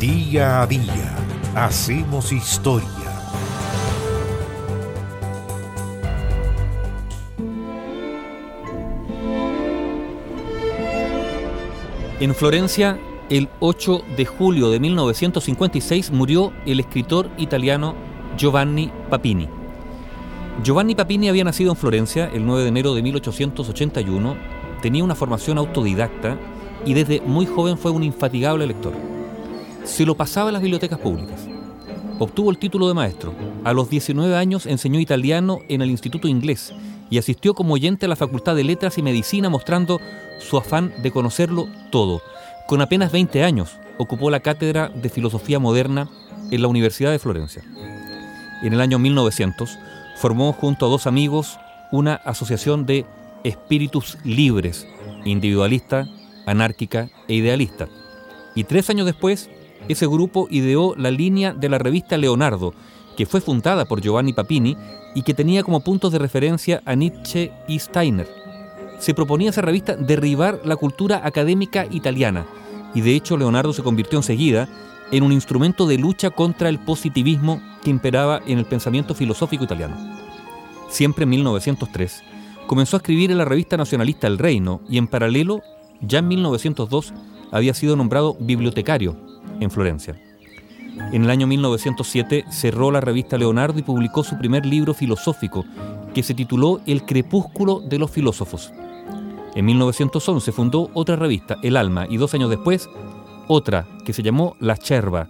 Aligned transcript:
Día 0.00 0.62
a 0.62 0.66
día 0.68 1.16
hacemos 1.56 2.30
historia. 2.30 2.86
En 12.20 12.32
Florencia, 12.32 12.96
el 13.28 13.48
8 13.58 14.02
de 14.16 14.24
julio 14.24 14.70
de 14.70 14.78
1956 14.78 16.12
murió 16.12 16.52
el 16.64 16.78
escritor 16.78 17.28
italiano 17.36 17.96
Giovanni 18.36 18.92
Papini. 19.10 19.48
Giovanni 20.62 20.94
Papini 20.94 21.28
había 21.28 21.42
nacido 21.42 21.72
en 21.72 21.76
Florencia 21.76 22.30
el 22.32 22.46
9 22.46 22.62
de 22.62 22.68
enero 22.68 22.94
de 22.94 23.02
1881, 23.02 24.36
tenía 24.80 25.02
una 25.02 25.16
formación 25.16 25.58
autodidacta 25.58 26.38
y 26.86 26.94
desde 26.94 27.20
muy 27.20 27.46
joven 27.46 27.76
fue 27.76 27.90
un 27.90 28.04
infatigable 28.04 28.64
lector. 28.64 29.17
Se 29.84 30.04
lo 30.04 30.16
pasaba 30.16 30.48
en 30.48 30.54
las 30.54 30.62
bibliotecas 30.62 30.98
públicas. 30.98 31.46
Obtuvo 32.18 32.50
el 32.50 32.58
título 32.58 32.88
de 32.88 32.94
maestro. 32.94 33.34
A 33.64 33.72
los 33.72 33.88
19 33.90 34.36
años 34.36 34.66
enseñó 34.66 34.98
italiano 34.98 35.60
en 35.68 35.82
el 35.82 35.90
Instituto 35.90 36.28
Inglés 36.28 36.72
y 37.10 37.18
asistió 37.18 37.54
como 37.54 37.74
oyente 37.74 38.06
a 38.06 38.08
la 38.08 38.16
Facultad 38.16 38.56
de 38.56 38.64
Letras 38.64 38.98
y 38.98 39.02
Medicina 39.02 39.48
mostrando 39.48 40.00
su 40.38 40.56
afán 40.56 40.92
de 41.02 41.10
conocerlo 41.10 41.68
todo. 41.90 42.22
Con 42.66 42.80
apenas 42.80 43.12
20 43.12 43.44
años 43.44 43.78
ocupó 43.98 44.30
la 44.30 44.40
cátedra 44.40 44.88
de 44.88 45.08
Filosofía 45.08 45.58
Moderna 45.58 46.08
en 46.50 46.62
la 46.62 46.68
Universidad 46.68 47.10
de 47.10 47.18
Florencia. 47.18 47.62
En 48.62 48.72
el 48.72 48.80
año 48.80 48.98
1900 48.98 49.78
formó 50.16 50.52
junto 50.52 50.86
a 50.86 50.88
dos 50.88 51.06
amigos 51.06 51.58
una 51.92 52.14
asociación 52.14 52.84
de 52.86 53.06
espíritus 53.44 54.18
libres, 54.24 54.86
individualista, 55.24 56.06
anárquica 56.46 57.08
e 57.28 57.34
idealista. 57.34 57.88
Y 58.54 58.64
tres 58.64 58.90
años 58.90 59.06
después, 59.06 59.48
ese 59.86 60.06
grupo 60.06 60.48
ideó 60.50 60.94
la 60.96 61.10
línea 61.10 61.52
de 61.52 61.68
la 61.68 61.78
revista 61.78 62.16
Leonardo, 62.16 62.74
que 63.16 63.26
fue 63.26 63.40
fundada 63.40 63.84
por 63.84 64.00
Giovanni 64.00 64.32
Papini 64.32 64.76
y 65.14 65.22
que 65.22 65.34
tenía 65.34 65.62
como 65.62 65.80
puntos 65.80 66.12
de 66.12 66.18
referencia 66.18 66.82
a 66.84 66.94
Nietzsche 66.94 67.52
y 67.66 67.78
Steiner. 67.78 68.28
Se 68.98 69.14
proponía 69.14 69.50
esa 69.50 69.62
revista 69.62 69.96
derribar 69.96 70.60
la 70.64 70.76
cultura 70.76 71.20
académica 71.24 71.86
italiana, 71.90 72.46
y 72.94 73.00
de 73.00 73.14
hecho 73.14 73.36
Leonardo 73.36 73.72
se 73.72 73.82
convirtió 73.82 74.18
enseguida 74.18 74.68
en 75.10 75.22
un 75.22 75.32
instrumento 75.32 75.86
de 75.86 75.98
lucha 75.98 76.30
contra 76.30 76.68
el 76.68 76.78
positivismo 76.78 77.62
que 77.82 77.90
imperaba 77.90 78.40
en 78.46 78.58
el 78.58 78.66
pensamiento 78.66 79.14
filosófico 79.14 79.64
italiano. 79.64 79.96
Siempre 80.90 81.24
en 81.24 81.30
1903, 81.30 82.22
comenzó 82.66 82.96
a 82.96 82.98
escribir 82.98 83.30
en 83.30 83.38
la 83.38 83.44
revista 83.44 83.76
nacionalista 83.76 84.26
El 84.26 84.38
Reino 84.38 84.80
y 84.88 84.98
en 84.98 85.06
paralelo, 85.06 85.62
ya 86.00 86.18
en 86.18 86.28
1902, 86.28 87.14
había 87.50 87.74
sido 87.74 87.96
nombrado 87.96 88.36
bibliotecario 88.38 89.27
en 89.60 89.70
Florencia. 89.70 90.20
En 91.12 91.24
el 91.24 91.30
año 91.30 91.46
1907 91.46 92.44
cerró 92.50 92.90
la 92.90 93.00
revista 93.00 93.38
Leonardo 93.38 93.78
y 93.78 93.82
publicó 93.82 94.24
su 94.24 94.36
primer 94.36 94.66
libro 94.66 94.94
filosófico, 94.94 95.64
que 96.14 96.22
se 96.22 96.34
tituló 96.34 96.80
El 96.86 97.04
crepúsculo 97.04 97.80
de 97.80 97.98
los 97.98 98.10
filósofos. 98.10 98.72
En 99.54 99.64
1911 99.64 100.52
fundó 100.52 100.90
otra 100.94 101.16
revista, 101.16 101.56
El 101.62 101.76
Alma, 101.76 102.06
y 102.08 102.16
dos 102.16 102.34
años 102.34 102.50
después, 102.50 102.88
otra 103.46 103.86
que 104.04 104.12
se 104.12 104.22
llamó 104.22 104.56
La 104.60 104.76
Cherva, 104.76 105.28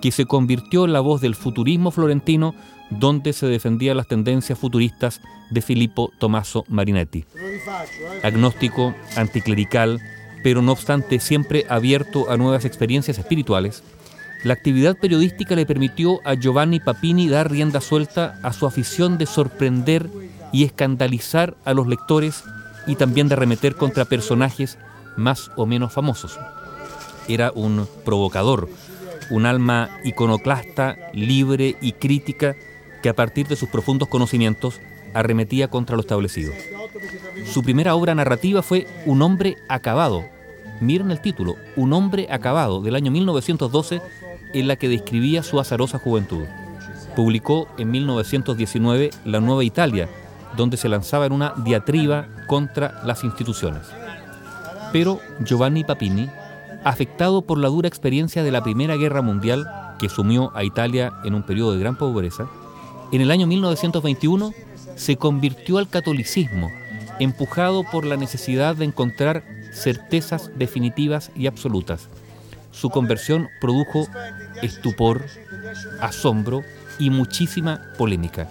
que 0.00 0.10
se 0.10 0.26
convirtió 0.26 0.84
en 0.84 0.92
la 0.92 1.00
voz 1.00 1.20
del 1.20 1.34
futurismo 1.34 1.90
florentino, 1.90 2.54
donde 2.90 3.32
se 3.32 3.46
defendían 3.46 3.96
las 3.96 4.08
tendencias 4.08 4.58
futuristas 4.58 5.20
de 5.50 5.62
Filippo 5.62 6.10
Tommaso 6.18 6.64
Marinetti. 6.68 7.24
Agnóstico, 8.22 8.94
anticlerical, 9.16 10.00
pero 10.42 10.62
no 10.62 10.72
obstante 10.72 11.20
siempre 11.20 11.66
abierto 11.68 12.30
a 12.30 12.36
nuevas 12.36 12.64
experiencias 12.64 13.18
espirituales, 13.18 13.82
la 14.42 14.54
actividad 14.54 14.96
periodística 14.96 15.54
le 15.54 15.66
permitió 15.66 16.20
a 16.24 16.34
Giovanni 16.34 16.80
Papini 16.80 17.28
dar 17.28 17.50
rienda 17.50 17.80
suelta 17.82 18.38
a 18.42 18.54
su 18.54 18.66
afición 18.66 19.18
de 19.18 19.26
sorprender 19.26 20.08
y 20.50 20.64
escandalizar 20.64 21.56
a 21.64 21.74
los 21.74 21.86
lectores 21.86 22.42
y 22.86 22.94
también 22.94 23.28
de 23.28 23.34
arremeter 23.34 23.76
contra 23.76 24.06
personajes 24.06 24.78
más 25.16 25.50
o 25.56 25.66
menos 25.66 25.92
famosos. 25.92 26.38
Era 27.28 27.52
un 27.54 27.86
provocador, 28.04 28.70
un 29.28 29.44
alma 29.44 29.90
iconoclasta, 30.04 30.96
libre 31.12 31.76
y 31.82 31.92
crítica 31.92 32.56
que 33.02 33.10
a 33.10 33.14
partir 33.14 33.46
de 33.46 33.56
sus 33.56 33.68
profundos 33.68 34.08
conocimientos 34.08 34.80
arremetía 35.14 35.68
contra 35.68 35.96
lo 35.96 36.02
establecido. 36.02 36.52
Su 37.44 37.62
primera 37.62 37.94
obra 37.94 38.14
narrativa 38.14 38.62
fue 38.62 38.86
Un 39.06 39.22
hombre 39.22 39.56
acabado. 39.68 40.24
Miren 40.80 41.10
el 41.10 41.20
título, 41.20 41.56
Un 41.76 41.92
hombre 41.92 42.26
acabado, 42.30 42.80
del 42.80 42.94
año 42.94 43.10
1912, 43.10 44.00
en 44.54 44.68
la 44.68 44.76
que 44.76 44.88
describía 44.88 45.42
su 45.42 45.60
azarosa 45.60 45.98
juventud. 45.98 46.44
Publicó 47.14 47.68
en 47.78 47.90
1919 47.90 49.10
La 49.24 49.40
Nueva 49.40 49.64
Italia, 49.64 50.08
donde 50.56 50.76
se 50.76 50.88
lanzaba 50.88 51.26
en 51.26 51.32
una 51.32 51.54
diatriba 51.64 52.28
contra 52.46 53.00
las 53.04 53.24
instituciones. 53.24 53.82
Pero 54.92 55.20
Giovanni 55.44 55.84
Papini, 55.84 56.28
afectado 56.84 57.42
por 57.42 57.58
la 57.58 57.68
dura 57.68 57.88
experiencia 57.88 58.42
de 58.42 58.50
la 58.50 58.62
Primera 58.62 58.96
Guerra 58.96 59.22
Mundial, 59.22 59.66
que 59.98 60.08
sumió 60.08 60.50
a 60.56 60.64
Italia 60.64 61.12
en 61.24 61.34
un 61.34 61.42
periodo 61.42 61.72
de 61.72 61.80
gran 61.80 61.96
pobreza, 61.96 62.48
en 63.12 63.20
el 63.20 63.30
año 63.30 63.46
1921 63.46 64.52
se 65.00 65.16
convirtió 65.16 65.78
al 65.78 65.88
catolicismo, 65.88 66.70
empujado 67.20 67.84
por 67.84 68.04
la 68.04 68.18
necesidad 68.18 68.76
de 68.76 68.84
encontrar 68.84 69.42
certezas 69.72 70.50
definitivas 70.56 71.30
y 71.34 71.46
absolutas. 71.46 72.10
Su 72.70 72.90
conversión 72.90 73.48
produjo 73.62 74.06
estupor, 74.60 75.24
asombro 76.02 76.62
y 76.98 77.08
muchísima 77.08 77.80
polémica. 77.96 78.46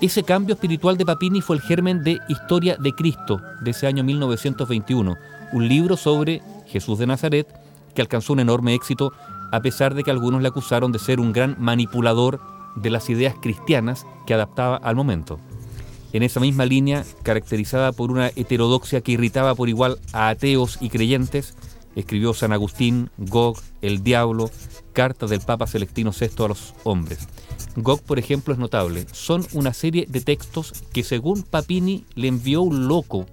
Ese 0.00 0.24
cambio 0.24 0.56
espiritual 0.56 0.96
de 0.96 1.06
Papini 1.06 1.40
fue 1.40 1.54
el 1.54 1.62
germen 1.62 2.02
de 2.02 2.18
Historia 2.28 2.76
de 2.76 2.92
Cristo 2.92 3.40
de 3.60 3.70
ese 3.70 3.86
año 3.86 4.02
1921, 4.02 5.16
un 5.52 5.68
libro 5.68 5.96
sobre 5.96 6.42
Jesús 6.66 6.98
de 6.98 7.06
Nazaret 7.06 7.46
que 7.94 8.02
alcanzó 8.02 8.32
un 8.32 8.40
enorme 8.40 8.74
éxito 8.74 9.12
a 9.52 9.62
pesar 9.62 9.94
de 9.94 10.02
que 10.02 10.10
algunos 10.10 10.42
le 10.42 10.48
acusaron 10.48 10.90
de 10.90 10.98
ser 10.98 11.20
un 11.20 11.32
gran 11.32 11.54
manipulador 11.60 12.40
de 12.74 12.90
las 12.90 13.08
ideas 13.10 13.36
cristianas 13.40 14.06
que 14.26 14.34
adaptaba 14.34 14.76
al 14.76 14.96
momento. 14.96 15.38
En 16.12 16.22
esa 16.22 16.40
misma 16.40 16.64
línea, 16.64 17.04
caracterizada 17.22 17.92
por 17.92 18.10
una 18.10 18.28
heterodoxia 18.28 19.02
que 19.02 19.12
irritaba 19.12 19.54
por 19.54 19.68
igual 19.68 19.98
a 20.12 20.30
ateos 20.30 20.78
y 20.80 20.88
creyentes, 20.88 21.54
escribió 21.94 22.32
San 22.32 22.52
Agustín, 22.52 23.10
Gog, 23.18 23.58
El 23.82 24.02
Diablo, 24.02 24.50
Carta 24.92 25.26
del 25.26 25.40
Papa 25.40 25.66
Celestino 25.66 26.12
VI 26.18 26.44
a 26.44 26.48
los 26.48 26.74
hombres. 26.84 27.28
Gog, 27.76 28.02
por 28.02 28.18
ejemplo, 28.18 28.54
es 28.54 28.58
notable. 28.58 29.06
Son 29.12 29.46
una 29.52 29.74
serie 29.74 30.06
de 30.08 30.20
textos 30.20 30.72
que 30.92 31.04
según 31.04 31.42
Papini 31.42 32.04
le 32.14 32.28
envió 32.28 32.62
un 32.62 32.88
loco 32.88 33.26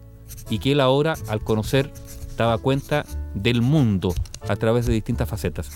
y 0.49 0.59
que 0.59 0.73
él 0.73 0.81
ahora, 0.81 1.15
al 1.27 1.41
conocer, 1.41 1.91
daba 2.37 2.57
cuenta 2.57 3.05
del 3.33 3.61
mundo 3.61 4.13
a 4.47 4.55
través 4.55 4.85
de 4.85 4.93
distintas 4.93 5.29
facetas. 5.29 5.69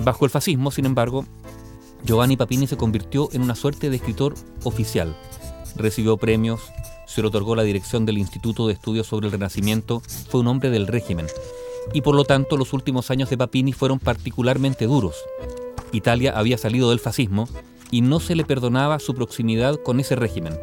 Bajo 0.00 0.24
el 0.24 0.30
fascismo, 0.30 0.70
sin 0.70 0.86
embargo, 0.86 1.26
Giovanni 2.04 2.36
Papini 2.36 2.66
se 2.66 2.76
convirtió 2.76 3.28
en 3.32 3.42
una 3.42 3.54
suerte 3.54 3.90
de 3.90 3.96
escritor 3.96 4.34
oficial. 4.64 5.16
Recibió 5.76 6.16
premios, 6.16 6.60
se 7.06 7.22
le 7.22 7.28
otorgó 7.28 7.56
la 7.56 7.62
dirección 7.62 8.04
del 8.06 8.18
Instituto 8.18 8.66
de 8.66 8.74
Estudios 8.74 9.06
sobre 9.06 9.26
el 9.26 9.32
Renacimiento, 9.32 10.02
fue 10.28 10.40
un 10.40 10.48
hombre 10.48 10.70
del 10.70 10.86
régimen. 10.86 11.26
Y 11.92 12.02
por 12.02 12.14
lo 12.14 12.24
tanto 12.24 12.56
los 12.56 12.72
últimos 12.72 13.10
años 13.10 13.30
de 13.30 13.38
Papini 13.38 13.72
fueron 13.72 13.98
particularmente 13.98 14.86
duros. 14.86 15.16
Italia 15.92 16.32
había 16.36 16.58
salido 16.58 16.90
del 16.90 17.00
fascismo 17.00 17.48
y 17.90 18.02
no 18.02 18.20
se 18.20 18.34
le 18.34 18.44
perdonaba 18.44 18.98
su 18.98 19.14
proximidad 19.14 19.76
con 19.82 20.00
ese 20.00 20.16
régimen. 20.16 20.58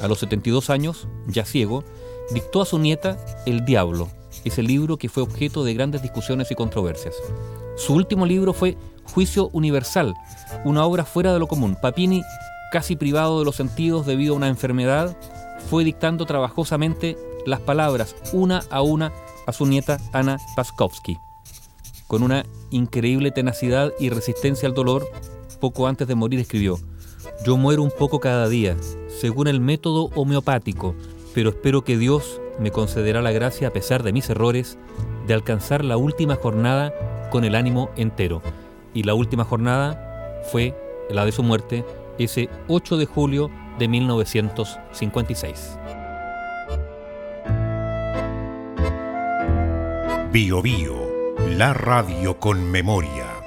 A 0.00 0.08
los 0.08 0.18
72 0.18 0.70
años, 0.70 1.06
ya 1.26 1.44
ciego, 1.44 1.84
dictó 2.32 2.62
a 2.62 2.66
su 2.66 2.78
nieta 2.78 3.18
El 3.46 3.64
Diablo, 3.64 4.08
ese 4.44 4.62
libro 4.62 4.96
que 4.96 5.08
fue 5.08 5.22
objeto 5.22 5.64
de 5.64 5.74
grandes 5.74 6.02
discusiones 6.02 6.50
y 6.50 6.54
controversias. 6.54 7.14
Su 7.76 7.94
último 7.94 8.26
libro 8.26 8.52
fue 8.52 8.76
Juicio 9.04 9.48
Universal, 9.52 10.14
una 10.64 10.84
obra 10.84 11.04
fuera 11.04 11.32
de 11.32 11.38
lo 11.38 11.46
común. 11.46 11.76
Papini, 11.80 12.22
casi 12.70 12.96
privado 12.96 13.38
de 13.38 13.44
los 13.44 13.56
sentidos 13.56 14.06
debido 14.06 14.34
a 14.34 14.36
una 14.36 14.48
enfermedad, 14.48 15.16
fue 15.68 15.84
dictando 15.84 16.26
trabajosamente 16.26 17.16
las 17.46 17.60
palabras 17.60 18.14
una 18.32 18.62
a 18.70 18.82
una 18.82 19.12
a 19.46 19.52
su 19.52 19.66
nieta 19.66 19.98
Ana 20.12 20.38
Paskowski. 20.56 21.18
Con 22.06 22.22
una 22.22 22.44
increíble 22.70 23.30
tenacidad 23.30 23.92
y 23.98 24.10
resistencia 24.10 24.68
al 24.68 24.74
dolor, 24.74 25.06
poco 25.60 25.86
antes 25.86 26.08
de 26.08 26.14
morir 26.14 26.40
escribió, 26.40 26.78
Yo 27.44 27.56
muero 27.56 27.82
un 27.82 27.92
poco 27.96 28.20
cada 28.20 28.48
día, 28.48 28.76
según 29.08 29.46
el 29.46 29.60
método 29.60 30.10
homeopático, 30.14 30.94
pero 31.34 31.50
espero 31.50 31.84
que 31.84 31.96
Dios 31.96 32.40
me 32.58 32.70
concederá 32.70 33.22
la 33.22 33.32
gracia, 33.32 33.68
a 33.68 33.72
pesar 33.72 34.02
de 34.02 34.12
mis 34.12 34.28
errores, 34.28 34.78
de 35.26 35.34
alcanzar 35.34 35.84
la 35.84 35.96
última 35.96 36.36
jornada 36.36 36.92
con 37.30 37.44
el 37.44 37.54
ánimo 37.54 37.90
entero. 37.96 38.42
Y 38.92 39.04
la 39.04 39.14
última 39.14 39.44
jornada 39.44 40.40
fue 40.50 40.74
la 41.10 41.24
de 41.24 41.32
su 41.32 41.42
muerte, 41.42 41.84
ese 42.24 42.48
8 42.68 42.96
de 42.98 43.06
julio 43.06 43.50
de 43.78 43.88
1956. 43.88 45.78
Bio 50.32 50.62
Bio, 50.62 51.08
la 51.48 51.74
radio 51.74 52.38
con 52.38 52.70
memoria. 52.70 53.39